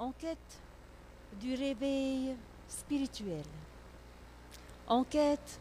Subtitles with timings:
[0.00, 0.58] en quête
[1.38, 2.34] du réveil
[2.68, 3.44] spirituel,
[4.88, 5.60] en quête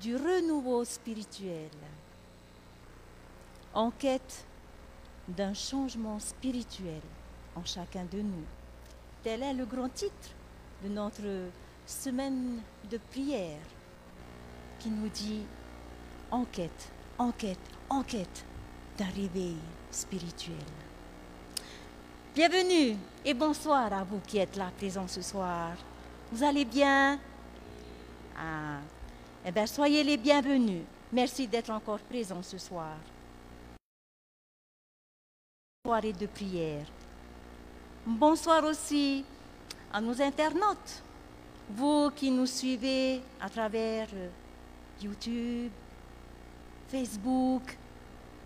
[0.00, 1.70] du renouveau spirituel,
[3.72, 4.44] en quête
[5.28, 7.00] d'un changement spirituel
[7.54, 8.44] en chacun de nous.
[9.22, 10.30] Tel est le grand titre
[10.82, 11.48] de notre
[11.86, 12.60] semaine
[12.90, 13.62] de prière
[14.80, 15.42] qui nous dit
[16.32, 18.44] enquête, enquête, enquête
[18.98, 19.56] d'un réveil
[19.92, 20.56] spirituel.
[22.34, 22.96] Bienvenue
[23.26, 25.72] et bonsoir à vous qui êtes là présents ce soir.
[26.32, 27.20] Vous allez bien?
[28.34, 28.78] Ah,
[29.44, 30.80] eh bien, soyez les bienvenus.
[31.12, 32.96] Merci d'être encore présents ce soir.
[35.84, 36.86] Soirée de prière.
[38.06, 39.26] Bonsoir aussi
[39.92, 41.02] à nos internautes,
[41.68, 44.28] vous qui nous suivez à travers euh,
[45.02, 45.70] YouTube,
[46.88, 47.76] Facebook.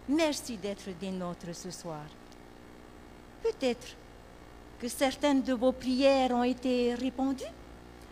[0.09, 2.03] Merci d'être des nôtres ce soir.
[3.43, 3.97] Peut-être
[4.79, 7.45] que certaines de vos prières ont été répondues.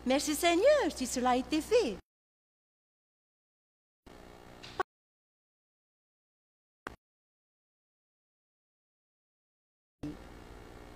[0.07, 1.97] Merci Seigneur si cela a été fait.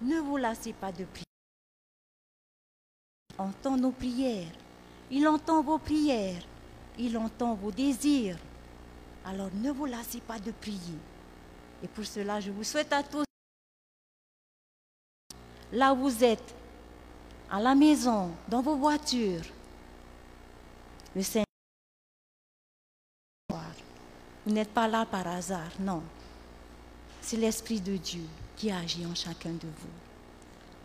[0.01, 1.25] Ne vous lassez pas de prier.
[3.31, 4.53] Il entend nos prières.
[5.11, 6.43] Il entend vos prières.
[6.99, 8.39] Il entend vos désirs.
[9.25, 10.99] Alors ne vous lassez pas de prier.
[11.83, 13.25] Et pour cela, je vous souhaite à tous,
[15.73, 16.55] là où vous êtes,
[17.51, 19.45] à la maison, dans vos voitures,
[21.15, 21.45] le Seigneur.
[24.47, 26.03] Vous n'êtes pas là par hasard, non.
[27.21, 28.25] C'est l'Esprit de Dieu
[28.57, 29.89] qui agit en chacun de vous.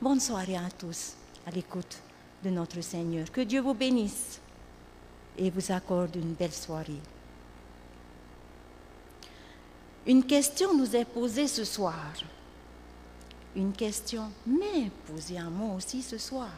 [0.01, 1.13] Bonne soirée à tous
[1.47, 1.97] à l'écoute
[2.43, 3.31] de notre Seigneur.
[3.31, 4.41] Que Dieu vous bénisse
[5.37, 7.01] et vous accorde une belle soirée.
[10.05, 12.13] Une question nous est posée ce soir.
[13.55, 14.31] Une question.
[14.47, 16.49] M'est posée à moi aussi ce soir.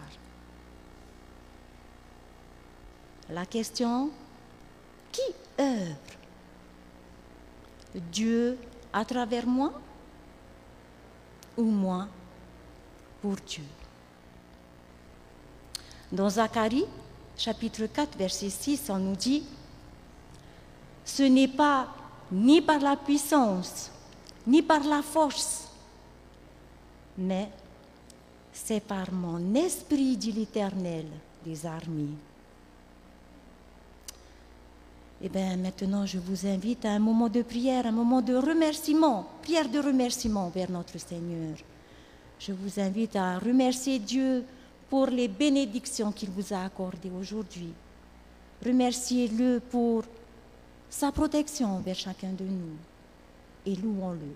[3.29, 4.11] La question,
[5.11, 5.21] qui
[5.59, 5.95] œuvre?
[8.11, 8.57] Dieu
[8.93, 9.73] à travers moi
[11.57, 12.07] ou moi
[13.21, 13.63] pour Dieu?
[16.11, 16.85] Dans Zacharie,
[17.35, 19.43] chapitre 4, verset 6, on nous dit,
[21.03, 21.87] ce n'est pas
[22.31, 23.91] ni par la puissance,
[24.45, 25.64] ni par la force,
[27.17, 27.49] mais
[28.53, 31.05] c'est par mon esprit, dit l'Éternel
[31.45, 32.15] des armées.
[35.21, 39.27] Eh bien, maintenant, je vous invite à un moment de prière, un moment de remerciement,
[39.41, 41.57] prière de remerciement vers notre Seigneur.
[42.39, 44.43] Je vous invite à remercier Dieu
[44.89, 47.73] pour les bénédictions qu'il vous a accordées aujourd'hui.
[48.63, 50.03] Remerciez-le pour
[50.89, 52.75] sa protection envers chacun de nous
[53.65, 54.33] et louons-le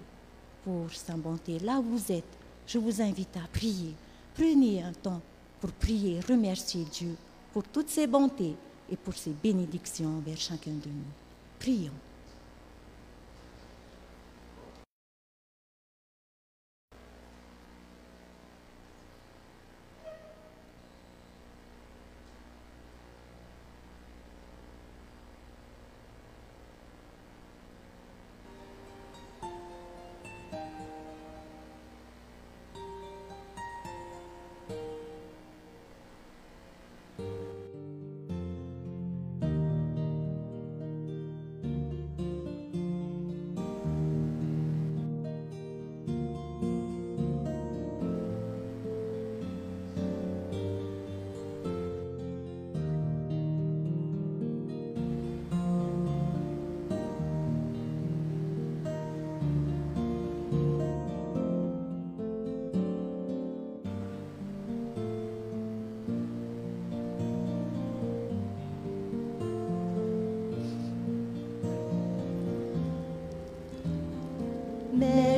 [0.64, 1.60] pour sa bonté.
[1.60, 2.39] Là où vous êtes,
[2.70, 3.94] je vous invite à prier.
[4.36, 5.22] Prenez un temps
[5.60, 7.16] pour prier, remercier Dieu
[7.52, 8.56] pour toutes ses bontés
[8.92, 11.12] et pour ses bénédictions envers chacun de nous.
[11.60, 11.92] Prions.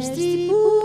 [0.02, 0.81] Merci pour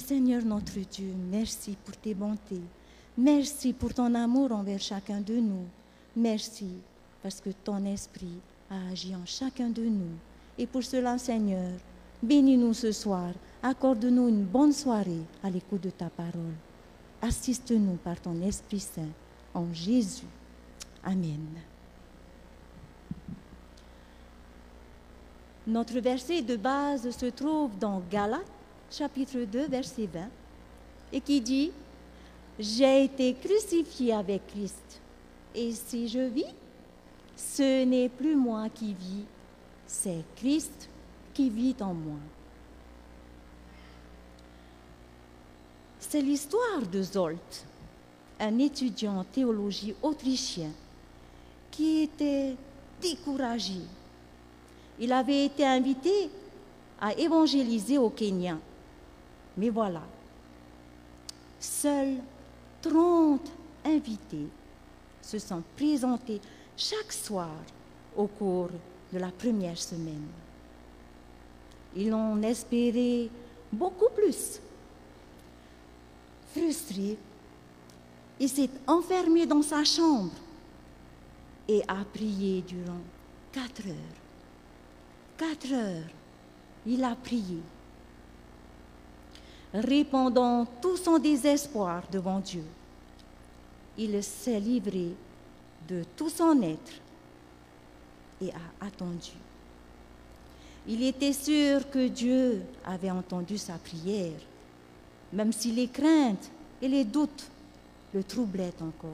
[0.00, 2.62] Seigneur notre Dieu, merci pour tes bontés.
[3.16, 5.66] Merci pour ton amour envers chacun de nous.
[6.14, 6.68] Merci
[7.22, 8.38] parce que ton esprit
[8.70, 10.16] a agi en chacun de nous.
[10.58, 11.72] Et pour cela, Seigneur,
[12.22, 13.32] bénis-nous ce soir.
[13.62, 16.54] Accorde-nous une bonne soirée à l'écoute de ta parole.
[17.22, 19.08] Assiste-nous par ton Esprit Saint.
[19.54, 20.26] En Jésus.
[21.02, 21.46] Amen.
[25.66, 28.44] Notre verset de base se trouve dans Galates,
[28.90, 30.20] chapitre 2, verset 20,
[31.12, 31.72] et qui dit,
[32.58, 35.00] J'ai été crucifié avec Christ,
[35.54, 36.54] et si je vis,
[37.36, 39.24] ce n'est plus moi qui vis,
[39.86, 40.88] c'est Christ
[41.34, 42.18] qui vit en moi.
[45.98, 47.66] C'est l'histoire de Zolt,
[48.40, 50.70] un étudiant en théologie autrichien
[51.70, 52.54] qui était
[53.02, 53.80] découragé.
[54.98, 56.30] Il avait été invité
[57.00, 58.56] à évangéliser au Kenya.
[59.56, 60.02] Mais voilà,
[61.58, 62.18] seuls
[62.82, 63.40] 30
[63.84, 64.48] invités
[65.22, 66.40] se sont présentés
[66.76, 67.56] chaque soir
[68.16, 68.70] au cours
[69.12, 70.28] de la première semaine.
[71.94, 73.28] Ils en espéraient
[73.72, 74.60] beaucoup plus.
[76.54, 77.16] Frustré,
[78.38, 80.32] il s'est enfermé dans sa chambre
[81.68, 83.00] et a prié durant
[83.52, 84.16] quatre heures.
[85.38, 86.10] Quatre heures,
[86.86, 87.60] il a prié,
[89.80, 92.64] répandant tout son désespoir devant Dieu.
[93.98, 95.14] Il s'est livré
[95.88, 96.92] de tout son être
[98.40, 99.32] et a attendu.
[100.86, 104.38] Il était sûr que Dieu avait entendu sa prière,
[105.32, 107.50] même si les craintes et les doutes
[108.14, 109.10] le troublaient encore.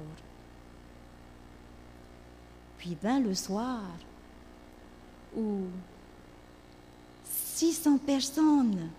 [2.78, 3.82] Puis vint le soir
[5.36, 5.62] où
[7.24, 8.90] 600 personnes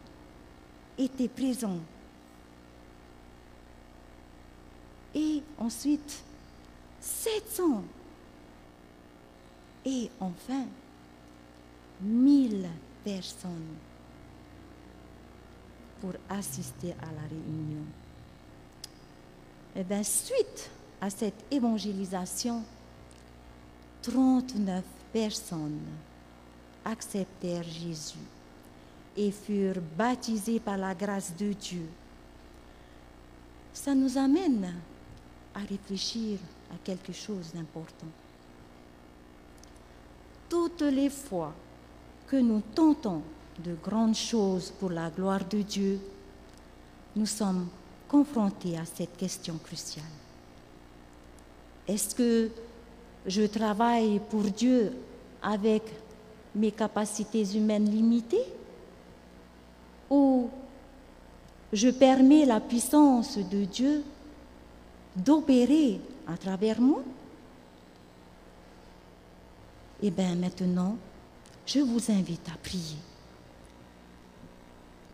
[0.98, 1.82] étaient présentes.
[5.16, 6.24] Et ensuite,
[7.00, 7.84] 700.
[9.86, 10.66] Et enfin,
[12.02, 12.68] 1000
[13.04, 13.76] personnes
[16.00, 17.86] pour assister à la réunion.
[19.76, 20.70] Et bien, suite
[21.02, 22.64] à cette évangélisation,
[24.02, 25.80] 39 personnes
[26.86, 28.18] acceptèrent Jésus
[29.16, 31.86] et furent baptisées par la grâce de Dieu.
[33.74, 34.74] Ça nous amène
[35.54, 36.40] à réfléchir
[36.72, 38.08] à quelque chose d'important.
[40.50, 41.54] Toutes les fois
[42.28, 43.22] que nous tentons
[43.64, 46.00] de grandes choses pour la gloire de Dieu,
[47.16, 47.68] nous sommes
[48.08, 50.06] confrontés à cette question cruciale.
[51.88, 52.50] Est-ce que
[53.26, 54.94] je travaille pour Dieu
[55.42, 55.84] avec
[56.56, 58.46] mes capacités humaines limitées
[60.14, 60.48] ou
[61.74, 64.04] je permets la puissance de Dieu
[65.16, 67.02] d'opérer à travers moi
[70.04, 70.98] Eh bien maintenant,
[71.66, 72.98] je vous invite à prier.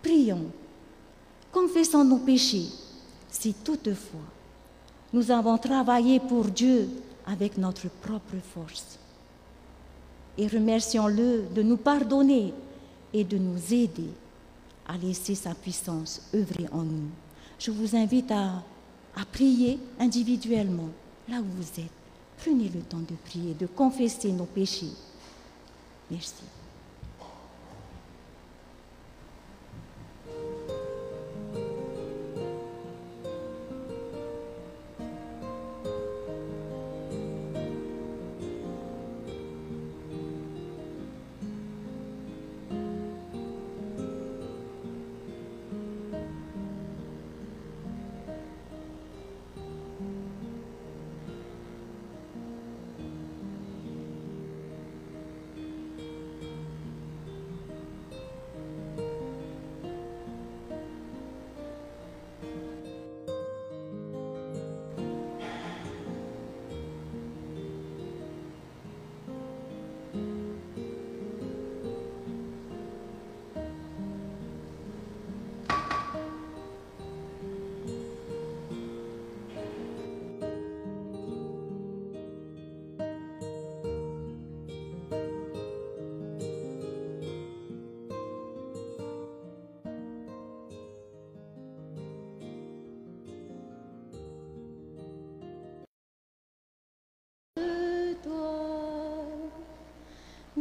[0.03, 0.51] Prions.
[1.51, 2.68] confessons nos péchés
[3.29, 4.29] si toutefois
[5.13, 6.89] nous avons travaillé pour Dieu
[7.25, 9.00] avec notre propre force.
[10.38, 12.53] Et remercions-le de nous pardonner
[13.13, 14.10] et de nous aider
[14.89, 17.10] à laisser sa puissance œuvrer en nous.
[17.60, 18.63] Je vous invite à,
[19.31, 20.89] prier individuellement,
[21.27, 21.91] là où vous êtes.
[22.38, 24.91] Prenez le temps de prier, de confesser nos péchés.
[26.10, 26.43] Merci.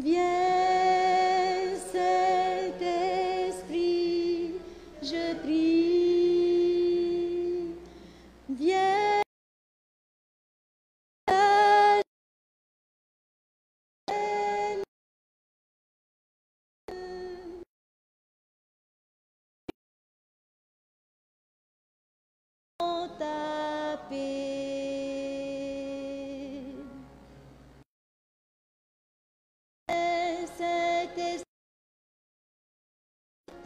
[0.01, 0.38] Viens,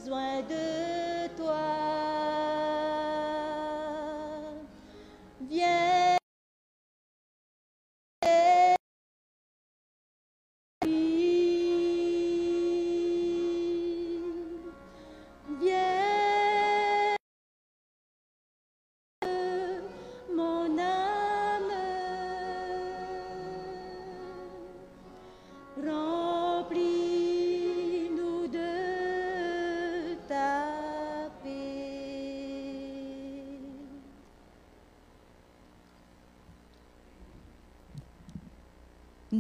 [0.05, 0.92] besoin de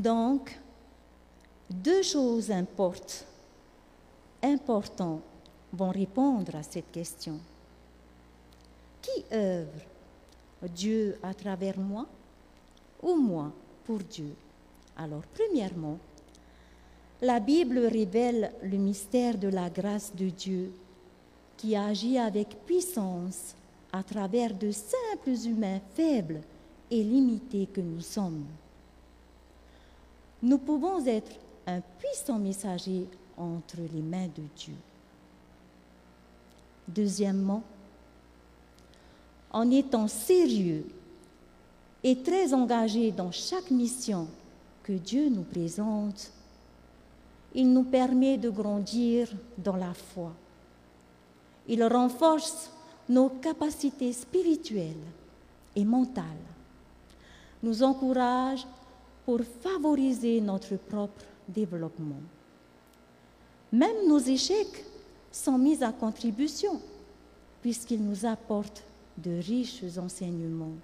[0.03, 0.59] Donc,
[1.71, 3.25] deux choses importent,
[4.43, 5.23] importantes
[5.73, 7.39] vont répondre à cette question.
[9.01, 9.87] Qui œuvre
[10.75, 12.05] Dieu à travers moi
[13.01, 13.53] ou moi
[13.85, 14.35] pour Dieu?
[14.97, 15.99] Alors, premièrement,
[17.21, 20.73] la Bible révèle le mystère de la grâce de Dieu
[21.57, 23.55] qui agit avec puissance
[23.93, 26.41] à travers de simples humains faibles
[26.91, 28.47] et limités que nous sommes.
[30.43, 31.31] Nous pouvons être
[31.67, 33.07] un puissant messager
[33.37, 34.75] entre les mains de Dieu.
[36.89, 37.63] Deuxièmement,
[39.53, 40.87] en étant sérieux
[42.03, 44.27] et très engagé dans chaque mission
[44.83, 46.33] que Dieu nous présente,
[47.55, 50.33] il nous permet de grandir dans la foi.
[51.69, 52.73] Il renforce
[53.09, 54.97] nos capacités spirituelles
[55.77, 56.25] et mentales,
[57.63, 58.67] nous encourage
[59.25, 62.21] pour favoriser notre propre développement.
[63.73, 64.85] Même nos échecs
[65.31, 66.81] sont mis à contribution
[67.63, 68.83] puisqu'ils nous apportent
[69.17, 70.75] de riches enseignements.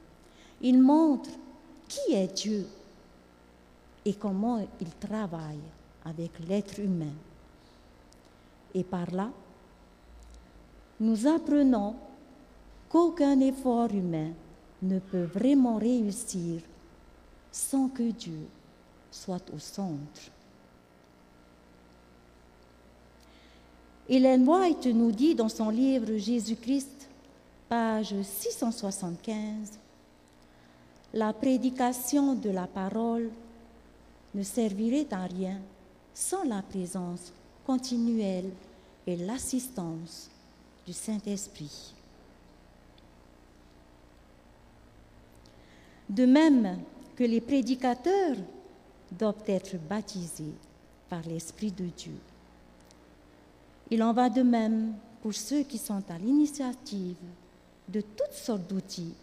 [0.62, 1.30] Ils montrent
[1.88, 2.66] qui est Dieu
[4.04, 5.60] et comment il travaille
[6.04, 7.12] avec l'être humain.
[8.74, 9.30] Et par là,
[11.00, 11.96] nous apprenons
[12.88, 14.30] qu'aucun effort humain
[14.82, 16.60] ne peut vraiment réussir
[17.52, 18.46] sans que Dieu
[19.10, 20.30] soit au centre.
[24.08, 27.08] Hélène White nous dit dans son livre Jésus-Christ,
[27.68, 29.78] page 675,
[31.12, 33.30] La prédication de la parole
[34.34, 35.60] ne servirait à rien
[36.14, 37.32] sans la présence
[37.66, 38.50] continuelle
[39.06, 40.30] et l'assistance
[40.86, 41.94] du Saint-Esprit.
[46.08, 46.78] De même
[47.18, 48.36] que les prédicateurs
[49.10, 50.54] doivent être baptisés
[51.08, 52.14] par l'Esprit de Dieu.
[53.90, 57.16] Il en va de même pour ceux qui sont à l'initiative
[57.88, 59.14] de toutes sortes d'outils,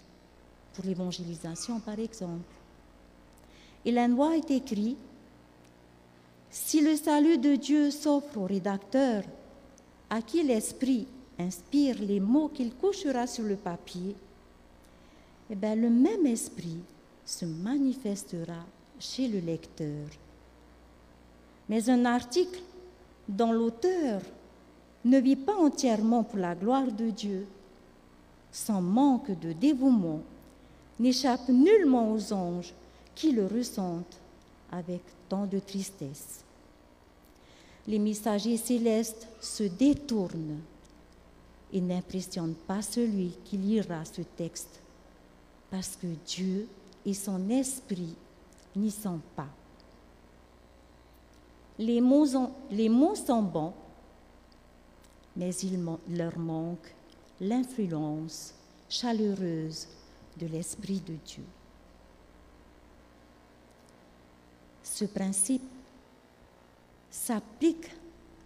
[0.73, 2.53] pour l'évangélisation par exemple.
[3.85, 4.97] Ellen White écrit
[6.49, 9.23] Si le salut de Dieu s'offre au rédacteur,
[10.09, 11.07] à qui l'Esprit
[11.39, 14.17] inspire les mots qu'il couchera sur le papier,
[15.49, 16.81] eh bien, le même esprit
[17.25, 18.65] se manifestera
[18.99, 20.07] chez le lecteur.
[21.67, 22.61] Mais un article
[23.27, 24.21] dont l'auteur
[25.03, 27.47] ne vit pas entièrement pour la gloire de Dieu,
[28.51, 30.21] sans manque de dévouement,
[30.99, 32.73] n'échappe nullement aux anges
[33.13, 34.19] qui le ressentent
[34.71, 36.43] avec tant de tristesse.
[37.87, 40.59] Les messagers célestes se détournent
[41.73, 44.79] et n'impressionnent pas celui qui lira ce texte,
[45.69, 46.67] parce que Dieu
[47.05, 48.15] et son esprit
[48.75, 49.47] n'y sont pas.
[51.77, 53.73] Les mots, sont bons,
[55.35, 56.95] mais il leur manque
[57.41, 58.53] l'influence
[58.87, 59.87] chaleureuse
[60.37, 61.43] de l'Esprit de Dieu.
[64.83, 65.63] Ce principe
[67.09, 67.89] s'applique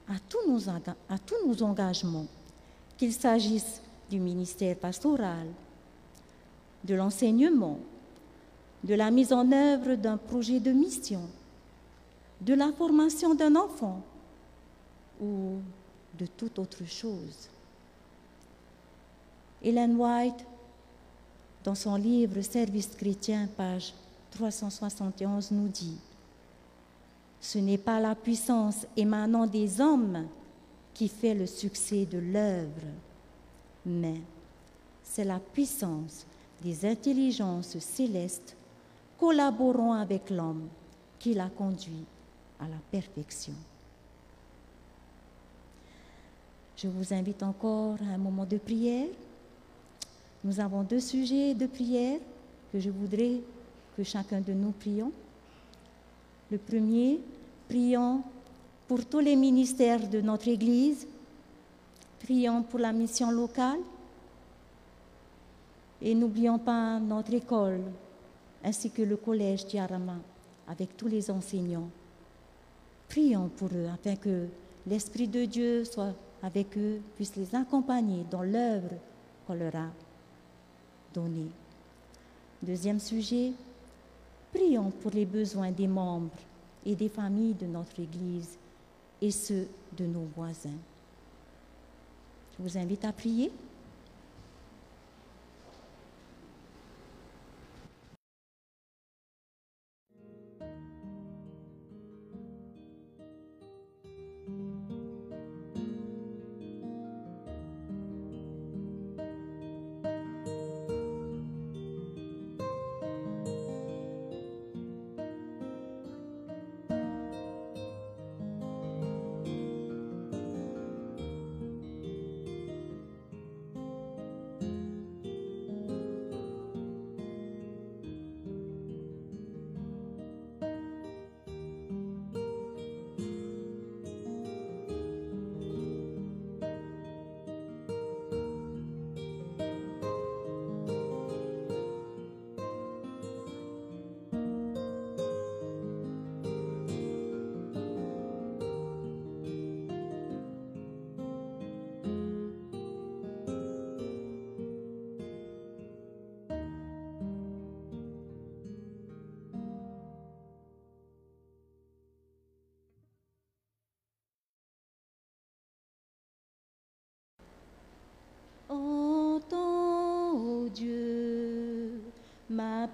[0.07, 2.25] à tous nos engagements,
[2.97, 5.47] qu'il s'agisse du ministère pastoral,
[6.83, 7.77] de l'enseignement,
[8.83, 11.21] de la mise en œuvre d'un projet de mission,
[12.41, 14.01] de la formation d'un enfant
[15.21, 15.57] ou
[16.17, 17.49] de toute autre chose.
[19.63, 20.45] Ellen White,
[21.63, 23.93] dans son livre Service chrétien, page
[24.31, 25.97] 371, nous dit
[27.41, 30.25] Ce n'est pas la puissance émanant des hommes
[30.93, 32.87] qui fait le succès de l'œuvre,
[33.85, 34.21] mais
[35.03, 36.25] c'est la puissance
[36.61, 38.55] des intelligences célestes
[39.19, 40.67] collaborant avec l'homme
[41.19, 42.05] qui l'a conduit
[42.59, 43.53] à la perfection.
[46.77, 49.07] Je vous invite encore à un moment de prière.
[50.45, 52.19] Nous avons deux sujets de prière
[52.71, 53.41] que je voudrais
[53.97, 55.11] que chacun de nous prions.
[56.49, 57.19] Le premier,
[57.67, 58.23] prions
[58.87, 61.05] pour tous les ministères de notre Église.
[62.21, 63.79] Prions pour la mission locale.
[66.01, 67.81] Et n'oublions pas notre école,
[68.63, 70.17] ainsi que le collège Diarama,
[70.67, 71.89] avec tous les enseignants.
[73.07, 74.47] Prions pour eux afin que
[74.85, 78.91] l'Esprit de Dieu soit avec eux, puisse les accompagner dans l'œuvre
[79.45, 79.87] qu'on leur a
[81.13, 81.49] donnée.
[82.61, 83.51] Deuxième sujet,
[84.53, 86.29] prions pour les besoins des membres
[86.85, 88.57] et des familles de notre Église
[89.21, 89.67] et ceux
[89.97, 90.69] de nos voisins.
[92.57, 93.51] Je vous invite à prier.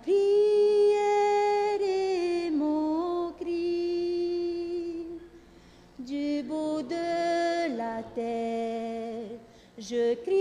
[0.03, 5.07] Prière et mon cri.
[5.99, 9.39] Du bout de la terre,
[9.77, 10.34] je crie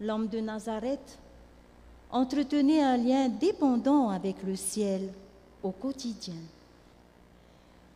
[0.00, 1.18] L'homme de Nazareth,
[2.10, 5.08] entretenait un lien dépendant avec le ciel
[5.62, 6.36] au quotidien.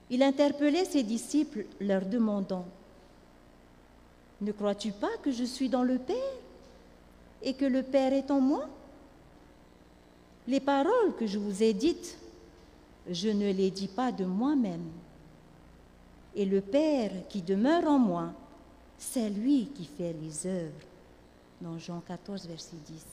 [0.08, 2.64] Il interpellait ses disciples leur demandant,
[4.40, 6.16] Ne crois-tu pas que je suis dans le Père
[7.42, 8.68] et que le Père est en moi?
[10.48, 12.16] Les paroles que je vous ai dites,
[13.10, 14.88] je ne les dis pas de moi-même.
[16.34, 18.32] Et le Père qui demeure en moi,
[18.98, 20.95] c'est lui qui fait les œuvres.
[21.60, 23.06] Dans Jean 14, verset 10.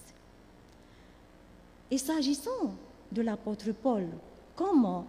[1.91, 2.73] Et s'agissant
[3.11, 4.07] de l'apôtre Paul,
[4.55, 5.05] comment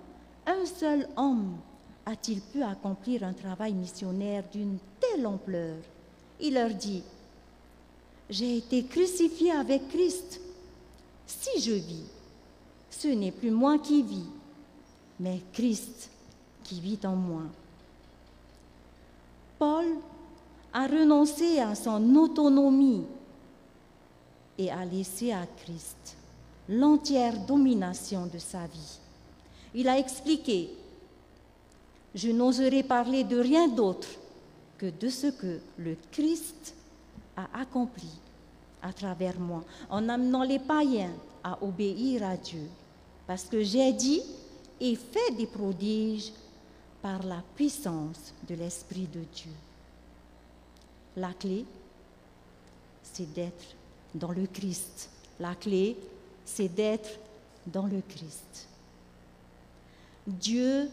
[0.46, 1.56] un seul homme
[2.06, 5.76] a-t-il pu accomplir un travail missionnaire d'une telle ampleur?
[6.40, 7.02] Il leur dit,
[8.30, 10.40] j'ai été crucifié avec Christ.
[11.26, 12.06] Si je vis,
[12.90, 14.28] ce n'est plus moi qui vis,
[15.18, 16.10] mais Christ
[16.62, 17.42] qui vit en moi.
[19.58, 19.86] Paul
[20.72, 23.04] a renoncé à son autonomie
[24.58, 26.16] et a laissé à Christ
[26.68, 28.98] l'entière domination de sa vie.
[29.74, 30.70] Il a expliqué,
[32.14, 34.08] je n'oserai parler de rien d'autre
[34.78, 36.74] que de ce que le Christ
[37.36, 38.08] a accompli
[38.82, 42.68] à travers moi, en amenant les païens à obéir à Dieu,
[43.26, 44.22] parce que j'ai dit
[44.80, 46.32] et fait des prodiges
[47.00, 49.52] par la puissance de l'Esprit de Dieu.
[51.16, 51.64] La clé,
[53.02, 53.74] c'est d'être
[54.14, 55.10] dans le Christ.
[55.40, 55.96] La clé,
[56.44, 57.18] c'est d'être
[57.66, 58.68] dans le Christ.
[60.26, 60.88] Dieu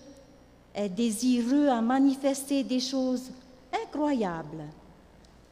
[0.74, 3.32] est désireux à manifester des choses
[3.74, 4.66] incroyables,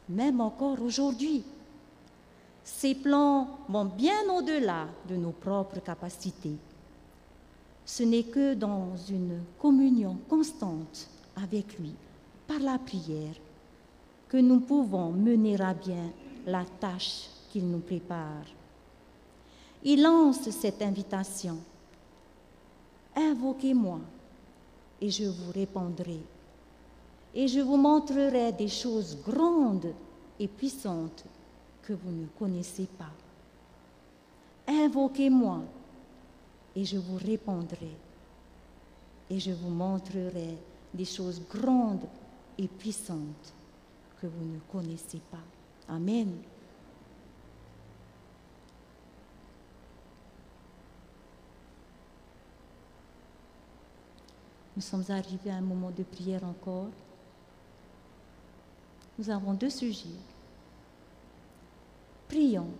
[0.08, 1.44] même encore aujourd'hui.
[2.64, 6.56] Ses plans vont bien au-delà de nos propres capacités.
[7.84, 11.94] Ce n'est que dans une communion constante avec lui,
[12.46, 13.34] par la prière,
[14.28, 16.10] que nous pouvons mener à bien
[16.46, 18.46] la tâche qu'il nous prépare.
[19.82, 21.58] Il lance cette invitation.
[23.16, 24.00] Invoquez-moi
[25.00, 26.20] et je vous répondrai.
[27.34, 29.92] Et je vous montrerai des choses grandes
[30.38, 31.24] et puissantes
[31.82, 33.12] que vous ne connaissez pas.
[34.66, 35.62] Invoquez-moi
[36.76, 37.90] et je vous répondrai.
[39.28, 40.56] Et je vous montrerai
[40.92, 42.06] des choses grandes
[42.58, 43.54] et puissantes
[44.20, 45.38] que vous ne connaissez pas.
[45.88, 46.28] Amen.
[54.80, 56.88] Nous sommes arrivés à un moment de prière encore.
[59.18, 60.08] Nous avons deux sujets.
[62.26, 62.70] Prions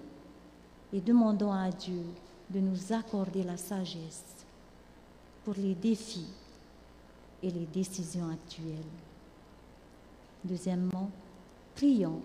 [0.94, 2.02] et demandons à Dieu
[2.48, 4.46] de nous accorder la sagesse
[5.44, 6.30] pour les défis
[7.42, 8.78] et les décisions actuelles.
[10.42, 11.10] Deuxièmement,
[11.74, 12.22] prions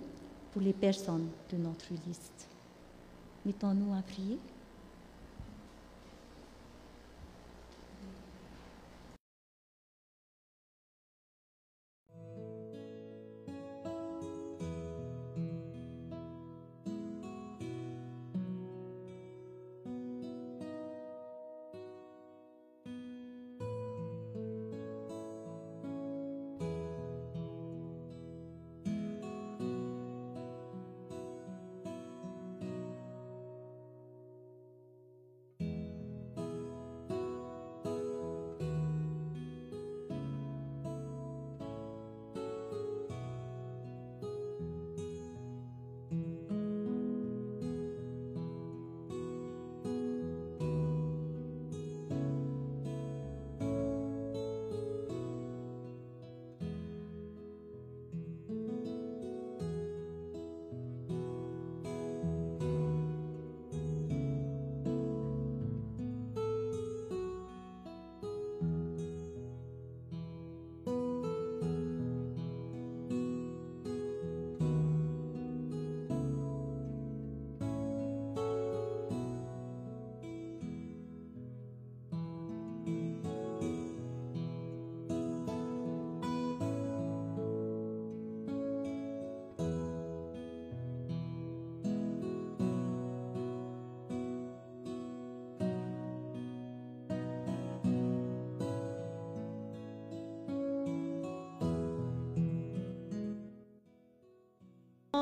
[0.54, 2.48] pour les personnes de notre liste.
[3.46, 4.40] Mettons-nous à prier.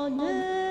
[0.10, 0.63] Donne ton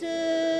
[0.00, 0.57] il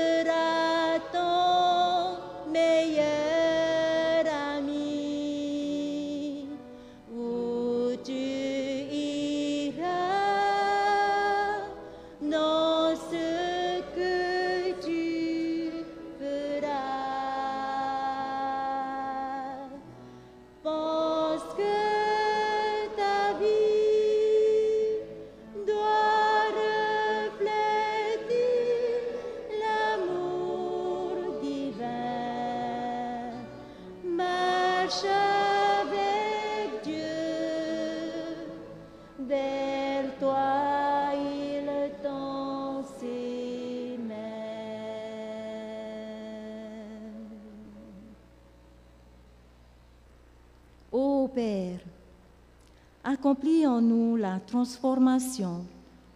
[54.49, 55.63] transformation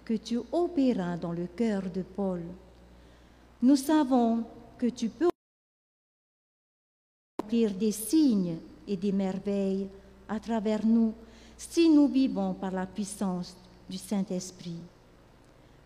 [0.03, 2.41] que tu opéras dans le cœur de Paul.
[3.61, 4.43] Nous savons
[4.77, 5.29] que tu peux
[7.37, 9.87] accomplir des signes et des merveilles
[10.27, 11.13] à travers nous
[11.55, 13.55] si nous vivons par la puissance
[13.87, 14.81] du Saint-Esprit.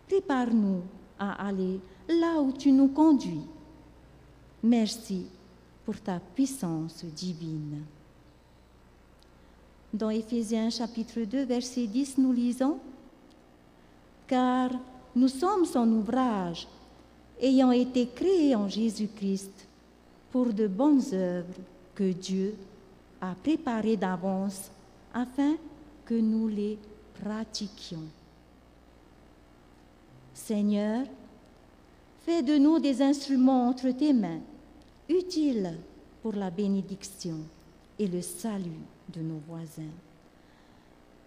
[0.08, 0.80] Prépare-nous
[1.18, 3.44] à aller là où tu nous conduis.
[4.62, 5.26] Merci
[5.84, 7.84] pour ta puissance divine.
[9.92, 12.78] Dans Éphésiens chapitre 2, verset 10, nous lisons
[14.26, 14.70] Car
[15.16, 16.68] nous sommes son ouvrage,
[17.40, 19.66] ayant été créés en Jésus-Christ
[20.30, 21.54] pour de bonnes œuvres
[21.94, 22.54] que Dieu
[23.22, 24.70] a préparées d'avance
[25.14, 25.54] afin
[26.04, 26.78] que nous les
[27.22, 28.04] pratiquions.
[30.34, 31.06] Seigneur,
[32.26, 34.40] fais de nous des instruments entre tes mains,
[35.08, 35.78] utiles
[36.22, 37.38] pour la bénédiction
[37.98, 39.94] et le salut de nos voisins.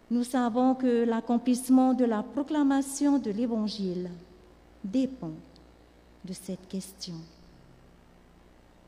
[0.10, 4.10] Nous savons que l'accomplissement de la proclamation de l'Évangile
[4.84, 5.32] dépend
[6.26, 7.16] de cette question.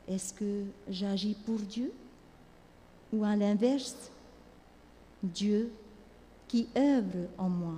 [0.08, 1.93] Est-ce que j'agis pour Dieu
[3.13, 4.12] ou à l'inverse,
[5.21, 5.71] Dieu
[6.47, 7.75] qui œuvre en moi?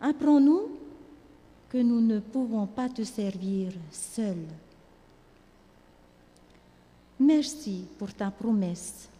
[0.00, 0.68] Apprends-nous
[1.68, 4.46] que nous ne pouvons pas te servir seuls.
[7.20, 9.10] Merci pour ta promesse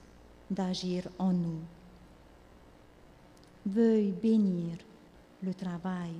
[0.50, 1.60] d'agir en nous.
[3.66, 4.78] Veuille bénir
[5.42, 6.12] le travail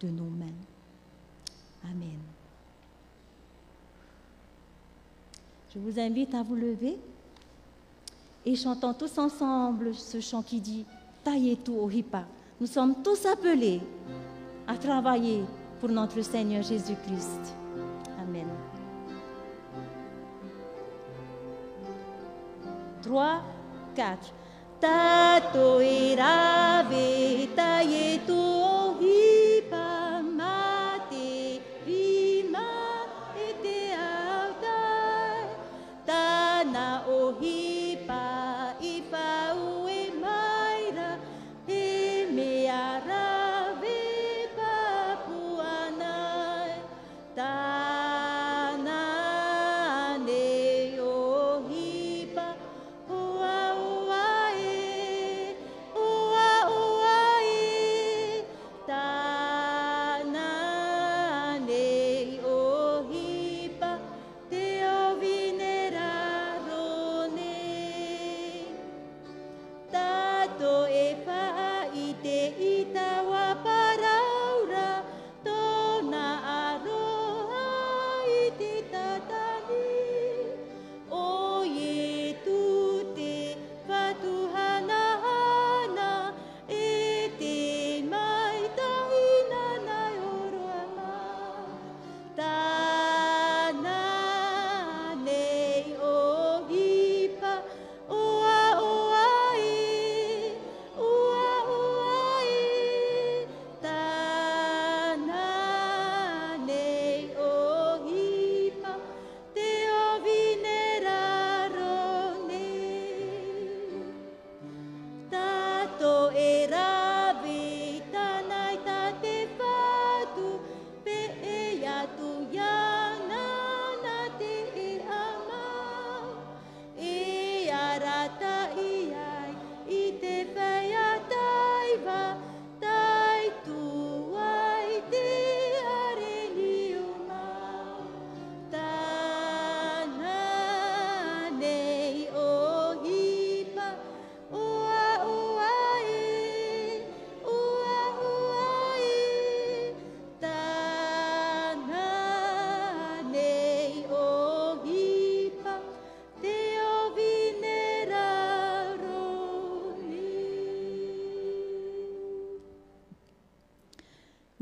[0.00, 0.46] de nos mains.
[1.84, 2.18] Amen.
[5.72, 6.98] Je vous invite à vous lever
[8.44, 10.84] et chantons tous ensemble ce chant qui dit
[11.22, 12.24] Tailletu Ohipa.
[12.60, 13.80] Nous sommes tous appelés
[14.66, 15.44] à travailler
[15.78, 17.54] pour notre Seigneur Jésus-Christ.
[23.08, 23.42] 3,
[23.96, 24.32] 4.
[24.80, 28.36] Tato irave taietu
[28.76, 29.86] ohipa
[30.38, 32.68] mate rima
[33.46, 35.48] ete autai
[36.08, 36.86] tana
[37.20, 38.22] ohipa
[38.94, 41.10] ipa ue maira
[41.66, 42.52] e me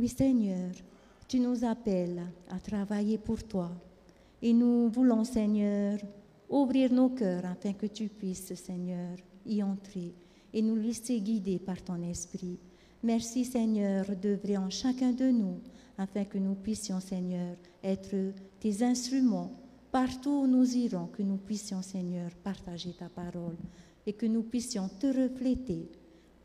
[0.07, 0.71] Oui, Seigneur,
[1.27, 3.73] tu nous appelles à travailler pour toi.
[4.41, 5.99] Et nous voulons, Seigneur,
[6.49, 10.15] ouvrir nos cœurs afin que tu puisses, Seigneur, y entrer
[10.53, 12.61] et nous laisser guider par ton esprit.
[13.03, 15.59] Merci, Seigneur, d'œuvrer en chacun de nous
[15.99, 19.51] afin que nous puissions, Seigneur, être tes instruments
[19.91, 23.57] partout où nous irons, que nous puissions, Seigneur, partager ta parole
[24.07, 25.91] et que nous puissions te refléter.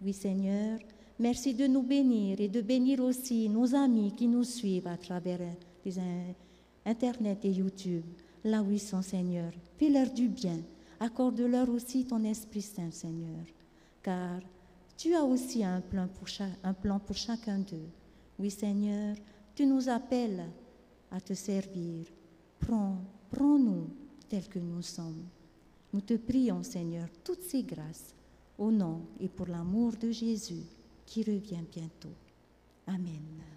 [0.01, 0.79] Oui, Seigneur,
[1.21, 5.39] merci de nous bénir et de bénir aussi nos amis qui nous suivent à travers
[5.85, 5.93] les
[6.83, 8.03] Internet et YouTube,
[8.43, 9.53] là où ils sont, Seigneur.
[9.77, 10.59] Fais-leur du bien.
[10.99, 13.45] Accorde-leur aussi ton Esprit Saint, Seigneur.
[14.01, 14.39] Car
[14.97, 16.27] tu as aussi un plan pour,
[16.63, 17.89] un plan pour chacun d'eux.
[18.39, 19.15] Oui, Seigneur,
[19.53, 20.43] tu nous appelles
[21.11, 22.07] à te servir.
[22.59, 22.97] Prends,
[23.29, 23.89] prends-nous
[24.27, 25.25] tels que nous sommes.
[25.93, 28.15] Nous te prions, Seigneur, toutes ces grâces,
[28.57, 30.65] au nom et pour l'amour de Jésus
[31.11, 32.15] qui revient bientôt.
[32.87, 33.50] Amen.